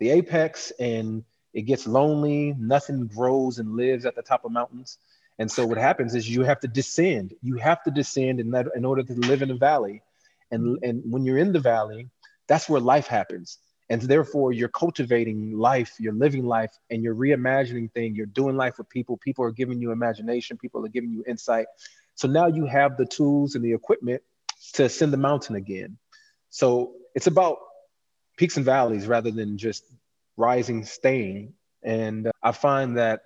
[0.00, 1.22] the apex and
[1.52, 4.98] it gets lonely, nothing grows and lives at the top of mountains.
[5.38, 7.34] And so what happens is you have to descend.
[7.42, 10.02] You have to descend in, that, in order to live in a valley.
[10.50, 12.08] And, and when you're in the valley,
[12.48, 13.58] that's where life happens.
[13.90, 18.16] And therefore, you're cultivating life, you're living life, and you're reimagining things.
[18.16, 19.16] You're doing life with people.
[19.18, 21.66] People are giving you imagination, people are giving you insight.
[22.14, 24.22] So now you have the tools and the equipment
[24.74, 25.98] to ascend the mountain again.
[26.50, 27.58] So it's about
[28.36, 29.84] peaks and valleys rather than just
[30.36, 31.54] rising, staying.
[31.82, 33.22] And uh, I find that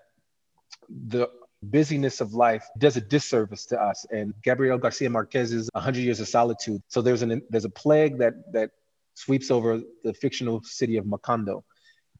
[0.88, 1.28] the
[1.62, 4.06] busyness of life does a disservice to us.
[4.10, 6.82] And Gabriel Garcia Marquez's 100 Years of Solitude.
[6.88, 8.70] So there's an there's a plague that that
[9.16, 11.64] sweeps over the fictional city of Macondo.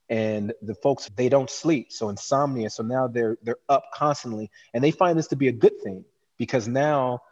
[0.09, 1.93] And the folks, they don't sleep.
[1.93, 2.71] So insomnia.
[2.71, 4.51] So now they're they're up constantly.
[4.73, 6.05] And they find this to be a good thing
[6.39, 7.23] because now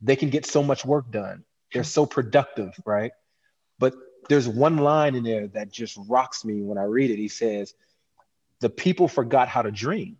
[0.00, 1.44] they can get so much work done.
[1.72, 3.12] They're so productive, right?
[3.78, 3.94] But
[4.28, 7.16] there's one line in there that just rocks me when I read it.
[7.16, 7.74] He says,
[8.60, 10.16] The people forgot how to dream.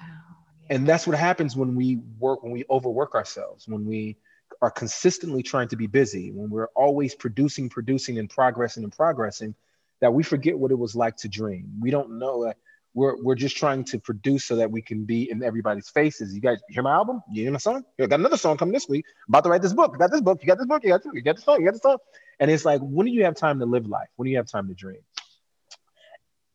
[0.00, 0.76] Oh, yeah.
[0.76, 4.16] And that's what happens when we work, when we overwork ourselves, when we
[4.60, 9.54] are consistently trying to be busy, when we're always producing, producing, and progressing and progressing,
[10.00, 11.70] that we forget what it was like to dream.
[11.80, 12.52] We don't know
[12.94, 16.34] we're, we're just trying to produce so that we can be in everybody's faces.
[16.34, 17.22] You guys hear my album?
[17.30, 17.84] You hear my song?
[18.00, 19.04] I got another song coming this week.
[19.26, 19.92] I'm about to write this book.
[19.94, 20.40] I got this book.
[20.42, 20.82] You got this book.
[20.82, 21.60] You got, this, you got this song.
[21.60, 21.98] You got this song.
[22.40, 24.08] And it's like, when do you have time to live life?
[24.16, 25.00] When do you have time to dream?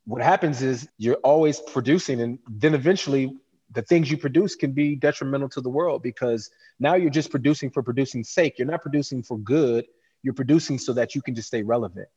[0.05, 3.37] What happens is you're always producing, and then eventually
[3.73, 7.69] the things you produce can be detrimental to the world because now you're just producing
[7.69, 8.57] for producing sake.
[8.57, 9.85] You're not producing for good.
[10.21, 12.07] You're producing so that you can just stay relevant.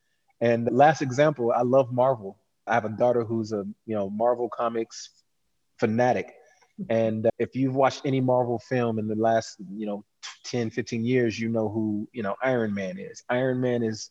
[0.41, 2.39] And last example, I love Marvel.
[2.67, 5.11] I have a daughter who's a you know Marvel comics
[5.79, 6.35] fanatic.
[6.91, 10.05] And uh, if you've watched any Marvel film in the last, you know,
[10.45, 13.23] 10, 15 years, you know who, you know, Iron Man is.
[13.29, 14.11] Iron Man is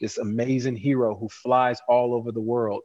[0.00, 2.82] this amazing hero who flies all over the world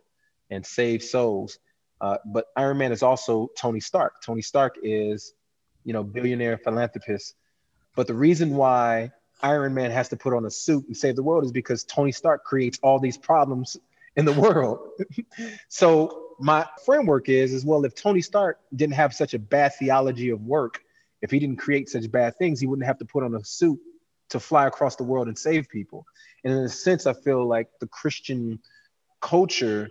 [0.50, 1.58] and saves souls.
[2.02, 4.24] Uh, but Iron Man is also Tony Stark.
[4.24, 5.34] Tony Stark is,
[5.86, 7.36] you know, billionaire philanthropist.
[7.96, 9.12] But the reason why
[9.44, 12.12] Iron Man has to put on a suit and save the world is because Tony
[12.12, 13.78] Stark creates all these problems
[14.16, 14.80] in the world.
[15.70, 20.32] so my framework is, is well, if Tony Stark didn't have such a bad theology
[20.32, 20.82] of work,
[21.22, 23.80] if he didn't create such bad things, he wouldn't have to put on a suit
[24.30, 26.06] to fly across the world and save people.
[26.44, 28.60] And in a sense, I feel like the Christian
[29.20, 29.88] culture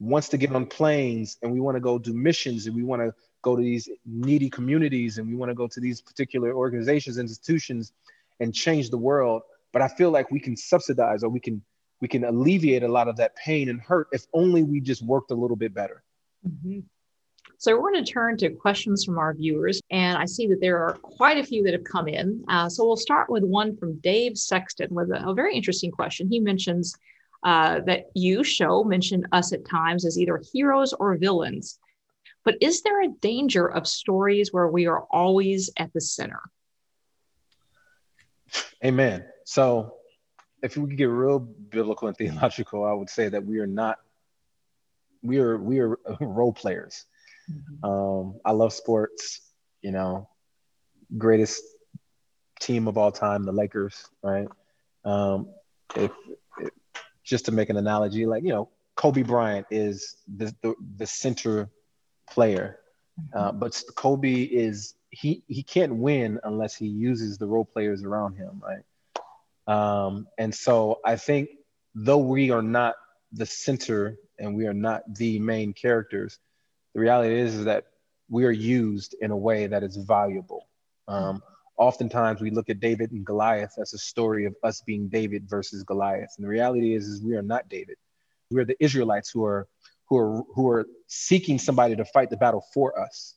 [0.00, 3.02] wants to get on planes and we want to go do missions and we want
[3.02, 7.18] to go to these needy communities and we want to go to these particular organizations
[7.18, 7.92] institutions
[8.40, 11.62] and change the world but i feel like we can subsidize or we can
[12.00, 15.30] we can alleviate a lot of that pain and hurt if only we just worked
[15.30, 16.02] a little bit better
[16.48, 16.80] mm-hmm.
[17.58, 20.78] So we're going to turn to questions from our viewers, and I see that there
[20.82, 22.42] are quite a few that have come in.
[22.48, 26.26] Uh, so we'll start with one from Dave Sexton with a, a very interesting question.
[26.30, 26.96] He mentions
[27.42, 31.78] uh, that you Sho mention us at times as either heroes or villains.
[32.44, 36.40] But is there a danger of stories where we are always at the center?
[38.84, 39.24] Amen.
[39.44, 39.94] So
[40.62, 43.98] if we get real biblical and theological, I would say that we are not
[45.22, 47.06] we are we are role players.
[47.50, 47.84] Mm-hmm.
[47.84, 49.40] Um, I love sports,
[49.82, 50.28] you know,
[51.16, 51.62] greatest
[52.60, 54.48] team of all time, the Lakers, right?
[55.04, 55.48] Um,
[55.96, 56.38] if, if,
[57.30, 61.70] just to make an analogy, like you know, Kobe Bryant is the the, the center
[62.28, 62.80] player,
[63.18, 63.38] mm-hmm.
[63.38, 68.34] uh, but Kobe is he he can't win unless he uses the role players around
[68.34, 68.84] him, right?
[69.66, 71.50] Um, and so I think
[71.94, 72.96] though we are not
[73.32, 76.40] the center and we are not the main characters,
[76.94, 77.84] the reality is, is that
[78.28, 80.66] we are used in a way that is valuable.
[81.06, 81.42] Um,
[81.80, 85.82] oftentimes we look at David and Goliath as a story of us being David versus
[85.82, 86.34] Goliath.
[86.36, 87.96] And the reality is, is we are not David.
[88.50, 89.66] We are the Israelites who are
[90.08, 93.36] who are who are seeking somebody to fight the battle for us.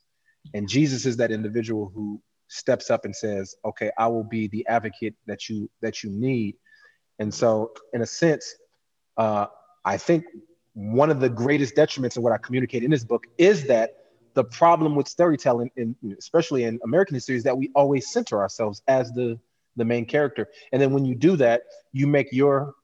[0.53, 4.67] And Jesus is that individual who steps up and says, "Okay, I will be the
[4.67, 6.58] advocate that you that you need."
[7.19, 8.56] And so, in a sense,
[9.15, 9.45] uh,
[9.86, 10.25] I think
[10.73, 14.03] one of the greatest detriments of what I communicate in this book is that
[14.34, 18.82] the problem with storytelling, in, especially in American history, is that we always center ourselves
[18.88, 19.39] as the
[19.76, 22.76] the main character, and then when you do that, you make your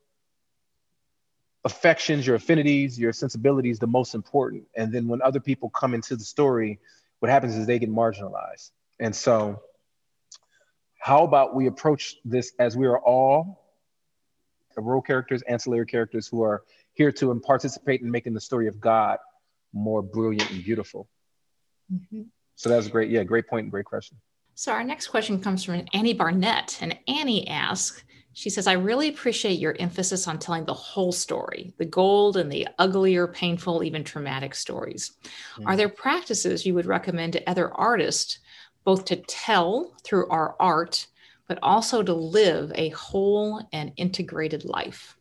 [1.63, 4.63] affections, your affinities, your sensibilities the most important.
[4.75, 6.79] And then when other people come into the story,
[7.19, 8.71] what happens is they get marginalized.
[8.99, 9.61] And so,
[10.97, 13.59] how about we approach this as we are all
[14.81, 18.79] role characters, ancillary characters who are here to and participate in making the story of
[18.79, 19.19] God
[19.73, 21.07] more brilliant and beautiful.
[21.93, 22.23] Mm-hmm.
[22.55, 23.09] So that was great.
[23.09, 23.69] Yeah, great point.
[23.71, 24.17] Great question.
[24.55, 29.09] So our next question comes from Annie Barnett, and Annie asks, she says, I really
[29.09, 34.03] appreciate your emphasis on telling the whole story, the gold and the uglier, painful, even
[34.03, 35.13] traumatic stories.
[35.23, 35.67] Mm-hmm.
[35.67, 38.39] Are there practices you would recommend to other artists,
[38.83, 41.07] both to tell through our art,
[41.47, 45.17] but also to live a whole and integrated life?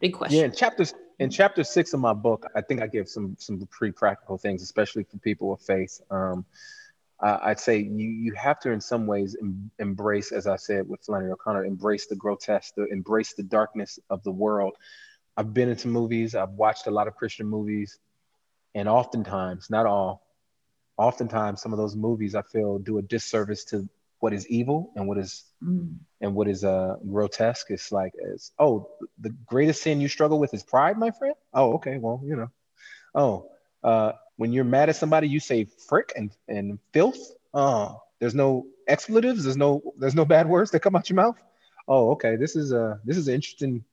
[0.00, 0.38] Big question.
[0.38, 0.84] Yeah, in chapter
[1.18, 4.62] in chapter six of my book, I think I give some some pretty practical things,
[4.62, 6.00] especially for people of faith.
[6.10, 6.44] Um,
[7.20, 10.88] I, would say you you have to, in some ways, em, embrace, as I said
[10.88, 14.76] with Flannery O'Connor, embrace the grotesque, the, embrace the darkness of the world.
[15.36, 16.34] I've been into movies.
[16.34, 17.98] I've watched a lot of Christian movies,
[18.74, 20.26] and oftentimes, not all,
[20.96, 23.88] oftentimes, some of those movies I feel do a disservice to
[24.24, 25.94] what is evil and what is mm.
[26.22, 27.66] and what is uh grotesque.
[27.68, 31.34] It's like it's oh the greatest sin you struggle with is pride my friend?
[31.52, 31.98] Oh okay.
[31.98, 32.50] Well you know.
[33.14, 33.50] Oh
[33.82, 37.20] uh when you're mad at somebody you say frick and and filth?
[37.52, 39.44] Oh there's no expletives?
[39.44, 41.36] There's no there's no bad words that come out your mouth?
[41.86, 42.36] Oh okay.
[42.36, 43.84] This is a this is an interesting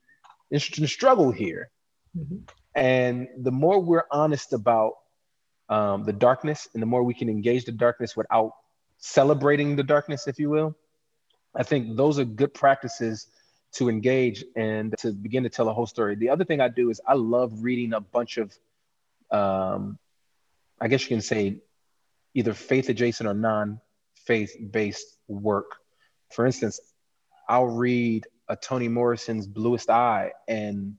[0.49, 1.69] interesting struggle here.
[2.17, 2.39] Mm-hmm.
[2.75, 4.93] and the more we're honest about
[5.69, 8.51] um, the darkness and the more we can engage the darkness without
[9.01, 10.75] celebrating the darkness, if you will.
[11.53, 13.27] I think those are good practices
[13.73, 16.15] to engage and to begin to tell a whole story.
[16.15, 18.53] The other thing I do is I love reading a bunch of,
[19.31, 19.97] um,
[20.79, 21.57] I guess you can say,
[22.33, 23.81] either faith adjacent or non
[24.15, 25.77] faith based work.
[26.29, 26.79] For instance,
[27.49, 30.95] I'll read a Toni Morrison's Bluest Eye, and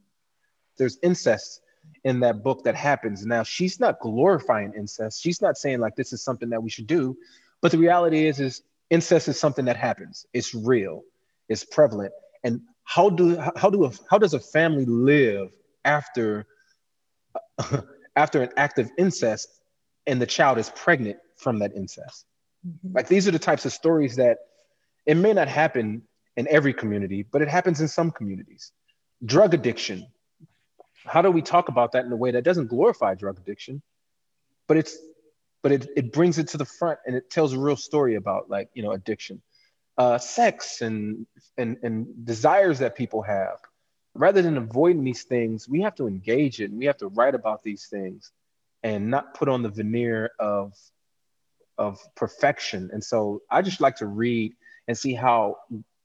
[0.77, 1.61] there's incest
[2.05, 3.25] in that book that happens.
[3.25, 5.23] Now, she's not glorifying incest.
[5.23, 7.17] She's not saying like this is something that we should do,
[7.62, 10.27] but the reality is, is incest is something that happens.
[10.35, 11.03] It's real.
[11.48, 12.12] It's prevalent.
[12.44, 15.51] And how do how do a, how does a family live
[15.85, 16.44] after
[18.16, 19.48] after an act of incest
[20.07, 22.27] and the child is pregnant from that incest?
[22.66, 22.94] Mm-hmm.
[22.94, 24.38] Like these are the types of stories that
[25.07, 26.03] it may not happen
[26.37, 28.72] in every community, but it happens in some communities.
[29.25, 30.07] Drug addiction.
[31.05, 33.83] How do we talk about that in a way that doesn't glorify drug addiction,
[34.68, 34.96] but it's
[35.62, 38.51] but it, it brings it to the front and it tells a real story about
[38.51, 39.42] like you know addiction.
[39.98, 41.27] Uh, sex and,
[41.59, 43.59] and and desires that people have.
[44.14, 47.35] Rather than avoiding these things we have to engage it and we have to write
[47.35, 48.33] about these things
[48.83, 50.72] and not put on the veneer of
[51.79, 52.90] of perfection.
[52.92, 54.55] And so i just like to read
[54.88, 55.57] and see how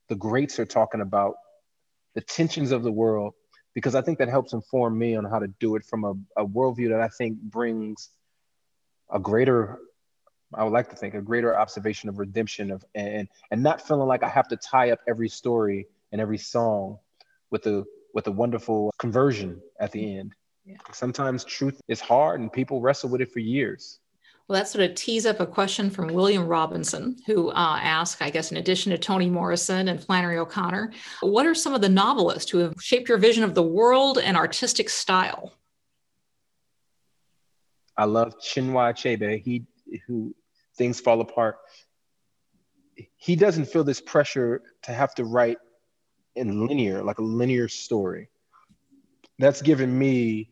[0.08, 1.36] the greats are talking about
[2.14, 3.34] the tensions of the world
[3.74, 6.46] because i think that helps inform me on how to do it from a, a
[6.46, 8.10] worldview that i think brings
[9.10, 9.78] a greater
[10.54, 14.08] I would like to think a greater observation of redemption of and and not feeling
[14.08, 16.98] like I have to tie up every story and every song
[17.50, 17.84] with a
[18.14, 20.34] with a wonderful conversion at the end.
[20.64, 20.76] Yeah.
[20.92, 24.00] Sometimes truth is hard and people wrestle with it for years.
[24.48, 28.30] Well, that sort of tees up a question from William Robinson, who uh, asked, I
[28.30, 32.50] guess, in addition to Toni Morrison and Flannery O'Connor, what are some of the novelists
[32.50, 35.52] who have shaped your vision of the world and artistic style?
[37.98, 39.42] I love Chinua Achebe.
[39.42, 39.66] He
[40.06, 40.34] who
[40.76, 41.56] things fall apart.
[43.16, 45.58] He doesn't feel this pressure to have to write
[46.36, 48.28] in linear, like a linear story.
[49.40, 50.50] That's given me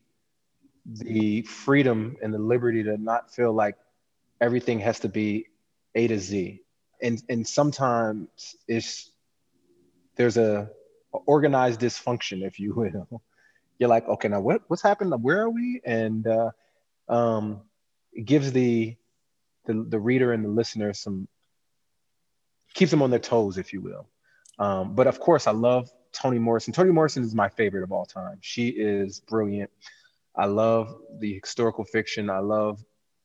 [0.85, 3.77] the freedom and the liberty to not feel like
[4.41, 5.47] everything has to be
[5.95, 6.61] A to Z.
[7.01, 9.11] And and sometimes it's
[10.17, 10.71] there's a,
[11.15, 13.23] a organized dysfunction, if you will.
[13.79, 15.13] You're like, okay, now what what's happened?
[15.23, 15.81] Where are we?
[15.85, 16.51] And uh,
[17.09, 17.63] um,
[18.25, 18.97] gives the,
[19.67, 21.29] the the reader and the listener some
[22.75, 24.09] keeps them on their toes, if you will.
[24.59, 26.73] Um, but of course, I love Toni Morrison.
[26.73, 28.39] Toni Morrison is my favorite of all time.
[28.41, 29.71] She is brilliant.
[30.37, 32.29] I love the historical fiction.
[32.29, 32.83] I love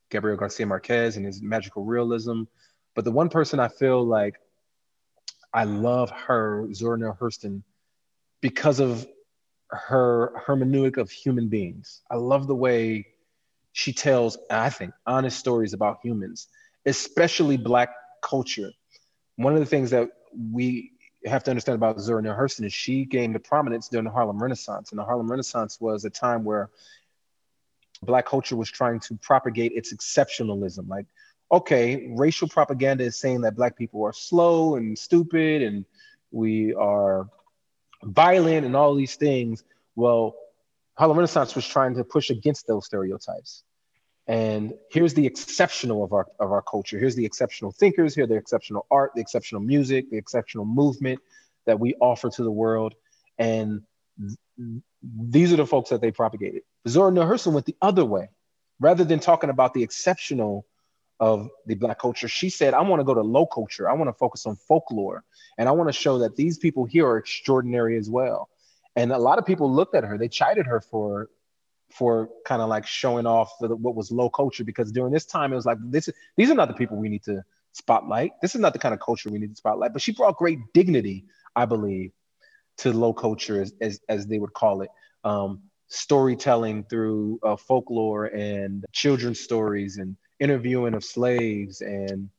[0.09, 2.43] Gabriel Garcia Marquez and his magical realism.
[2.95, 4.35] But the one person I feel like
[5.53, 7.63] I love her, Zora Neale Hurston,
[8.39, 9.05] because of
[9.69, 12.01] her hermeneutic of human beings.
[12.09, 13.07] I love the way
[13.73, 16.47] she tells, I think, honest stories about humans,
[16.85, 17.89] especially Black
[18.21, 18.71] culture.
[19.37, 20.09] One of the things that
[20.51, 20.91] we
[21.25, 24.41] have to understand about Zora Neale Hurston is she gained the prominence during the Harlem
[24.41, 24.91] Renaissance.
[24.91, 26.69] And the Harlem Renaissance was a time where
[28.03, 30.87] Black culture was trying to propagate its exceptionalism.
[30.87, 31.05] Like,
[31.51, 35.85] okay, racial propaganda is saying that Black people are slow and stupid and
[36.31, 37.29] we are
[38.03, 39.63] violent and all these things.
[39.95, 40.35] Well,
[41.01, 43.63] Harlem Renaissance was trying to push against those stereotypes.
[44.27, 46.99] And here's the exceptional of our of our culture.
[46.99, 48.13] Here's the exceptional thinkers.
[48.13, 51.19] Here the exceptional art, the exceptional music, the exceptional movement
[51.65, 52.93] that we offer to the world.
[53.39, 53.81] And
[54.19, 56.61] th- these are the folks that they propagated.
[56.87, 58.29] Zora Neale Hurston went the other way.
[58.79, 60.67] Rather than talking about the exceptional
[61.19, 63.89] of the black culture, she said, I want to go to low culture.
[63.89, 65.23] I want to focus on folklore.
[65.57, 68.50] And I want to show that these people here are extraordinary as well.
[68.95, 71.29] And a lot of people looked at her, they chided her for
[71.91, 75.51] for kind of like showing off the, what was low culture because during this time
[75.51, 78.31] it was like this these are not the people we need to spotlight.
[78.41, 79.93] This is not the kind of culture we need to spotlight.
[79.93, 81.25] But she brought great dignity
[81.55, 82.11] i believe
[82.77, 84.89] to low culture as, as, as they would call it.
[85.23, 92.29] Um, storytelling through uh, folklore and children's stories and interviewing of slaves and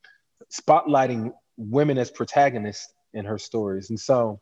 [0.51, 3.91] spotlighting women as protagonists in her stories.
[3.91, 4.41] And so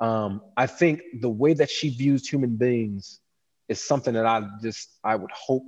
[0.00, 3.20] um, i think the way that she views human beings
[3.68, 5.64] is something that I just I would hope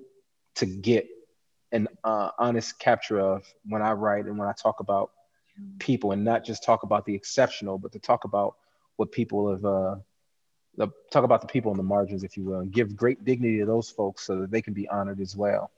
[0.57, 1.07] to get
[1.73, 5.11] an uh, honest capture of when I write and when I talk about
[5.79, 8.57] people, and not just talk about the exceptional, but to talk about
[8.97, 9.65] what people have.
[9.65, 9.97] Uh,
[10.77, 13.59] the, talk about the people on the margins, if you will, and give great dignity
[13.59, 15.73] to those folks so that they can be honored as well.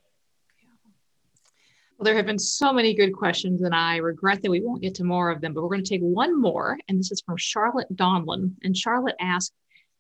[2.00, 4.94] Well, there have been so many good questions, and I regret that we won't get
[4.94, 6.78] to more of them, but we're going to take one more.
[6.88, 8.54] And this is from Charlotte Donlon.
[8.62, 9.52] And Charlotte asked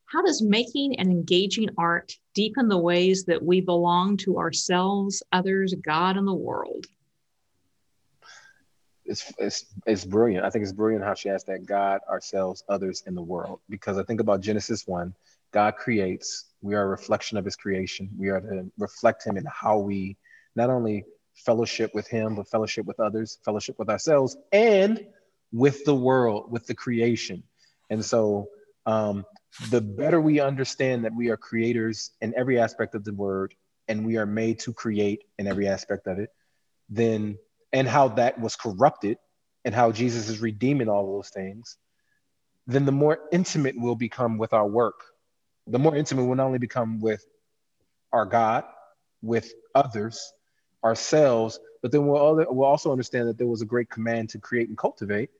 [0.06, 5.74] how does making and engaging art deepen the ways that we belong to ourselves, others,
[5.84, 6.86] God, and the world?
[9.04, 10.46] It's, it's, it's brilliant.
[10.46, 13.60] I think it's brilliant how she asked that God, ourselves, others, in the world.
[13.68, 15.14] Because I think about Genesis 1,
[15.52, 18.08] God creates, we are a reflection of his creation.
[18.16, 20.16] We are to reflect him in how we
[20.56, 21.04] not only
[21.44, 25.06] fellowship with him, but fellowship with others, fellowship with ourselves, and
[25.52, 27.42] with the world, with the creation.
[27.90, 28.48] And so
[28.86, 29.24] um,
[29.70, 33.54] the better we understand that we are creators in every aspect of the word
[33.88, 36.30] and we are made to create in every aspect of it,
[36.88, 37.38] then,
[37.72, 39.18] and how that was corrupted
[39.64, 41.76] and how Jesus is redeeming all those things,
[42.66, 45.02] then the more intimate we'll become with our work.
[45.66, 47.24] The more intimate we'll not only become with
[48.12, 48.64] our God,
[49.22, 50.32] with others,
[50.84, 54.68] ourselves, but then we'll, we'll also understand that there was a great command to create
[54.68, 55.30] and cultivate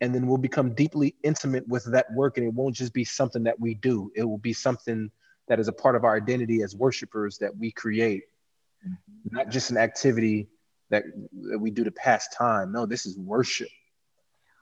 [0.00, 3.44] and then we'll become deeply intimate with that work and it won't just be something
[3.44, 4.12] that we do.
[4.14, 5.10] It will be something
[5.48, 8.24] that is a part of our identity as worshipers that we create
[8.86, 9.36] mm-hmm.
[9.36, 10.48] not just an activity
[10.90, 11.04] that,
[11.50, 12.72] that we do to pass time.
[12.72, 13.68] No this is worship.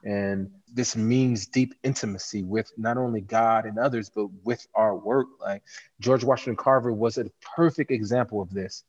[0.03, 5.27] And this means deep intimacy with not only god and others but with our work.
[5.41, 5.63] Like
[5.99, 8.83] george washington carver was a perfect example of this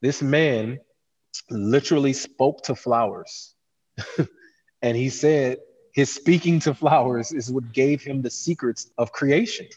[0.00, 0.78] this man
[1.50, 3.54] literally spoke to flowers
[4.82, 5.58] and he said
[5.94, 9.68] his speaking to flowers is what gave him the secrets of creation.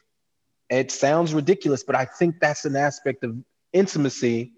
[0.69, 3.37] It sounds ridiculous, but I think that's an aspect of
[3.71, 4.53] intimacy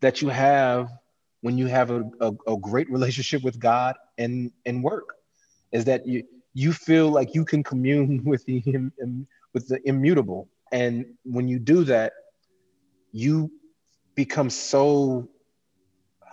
[0.00, 0.90] that you have
[1.40, 5.14] when you have a, a, a great relationship with God and, and work,
[5.70, 8.60] is that you, you feel like you can commune with the,
[9.54, 10.48] with the immutable.
[10.72, 12.12] And when you do that,
[13.12, 13.52] you
[14.18, 15.28] become so,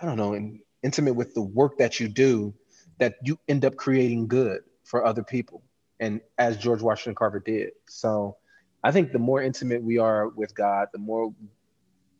[0.02, 0.34] I don't know,
[0.82, 2.52] intimate with the work that you do
[2.98, 5.62] that you end up creating good for other people
[5.98, 8.36] and as george washington carver did so
[8.84, 11.34] i think the more intimate we are with god the more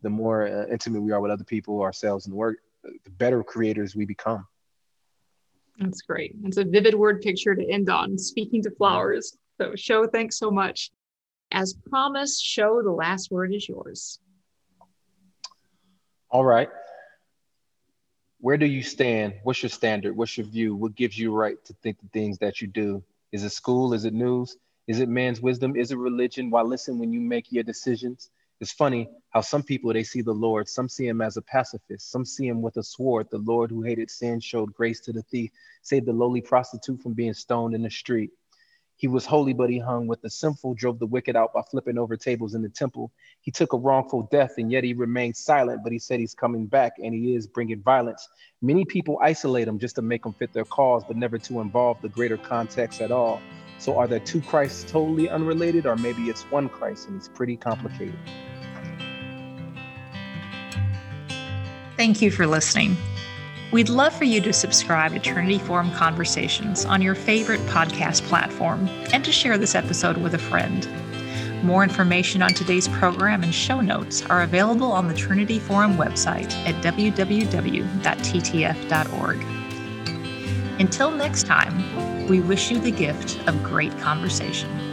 [0.03, 3.45] the more uh, intimate we are with other people ourselves and the work the better
[3.45, 4.45] creators we become
[5.79, 10.07] that's great it's a vivid word picture to end on speaking to flowers So, Sho
[10.07, 10.91] thanks so much.
[11.53, 14.19] As promised, Sho the last word is yours.
[16.37, 16.69] All right.
[18.41, 19.37] Where do you stand?
[19.43, 20.15] What's your standard?
[20.15, 20.77] What's your view?
[20.77, 23.03] What gives you right to think the things that you do?
[23.33, 23.95] Is it school?
[23.95, 24.55] Is it news?
[24.87, 25.77] Is it man's wisdom?
[25.77, 26.51] Is it religion?
[26.51, 28.29] Why listen when you make your decisions?
[28.61, 32.11] It's funny how some people they see the Lord, some see him as a pacifist,
[32.11, 33.29] some see him with a sword.
[33.31, 37.15] The Lord who hated sin showed grace to the thief, saved the lowly prostitute from
[37.15, 38.31] being stoned in the street.
[38.99, 41.99] He was holy, but he hung with the sinful, drove the wicked out by flipping
[41.99, 43.13] over tables in the temple.
[43.43, 46.65] He took a wrongful death, and yet he remained silent, but he said he's coming
[46.67, 48.27] back and he is bringing violence.
[48.63, 52.01] Many people isolate him just to make him fit their cause, but never to involve
[52.01, 53.43] the greater context at all.
[53.79, 57.59] So are there two Christs totally unrelated, or maybe it's one Christ and it's pretty
[57.59, 58.19] complicated?
[61.99, 62.97] Thank you for listening.
[63.77, 68.89] We'd love for you to subscribe to Trinity Forum Conversations on your favorite podcast platform
[69.13, 70.89] and to share this episode with a friend.
[71.63, 76.55] More information on today's program and show notes are available on the Trinity Forum website
[76.67, 77.21] at www.ttf.org.
[80.81, 84.86] Until next time, we wish you the gift of great conversation.